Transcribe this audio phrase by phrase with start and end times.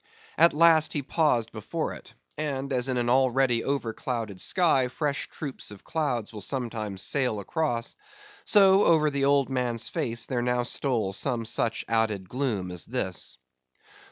[0.35, 5.27] At last he paused before it; and as in an already over clouded sky fresh
[5.29, 7.95] troops of clouds will sometimes sail across,
[8.43, 13.37] so over the old man's face there now stole some such added gloom as this.